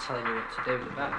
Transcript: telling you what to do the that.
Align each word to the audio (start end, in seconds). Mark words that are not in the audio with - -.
telling 0.00 0.26
you 0.26 0.34
what 0.34 0.64
to 0.64 0.78
do 0.78 0.84
the 0.84 0.90
that. 0.96 1.12